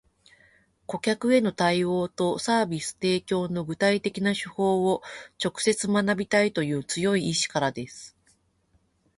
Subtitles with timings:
[0.87, 5.03] 顧客への対応とサービス提供の具体的な手法を
[5.39, 8.17] 直接学びたいという強い意志からです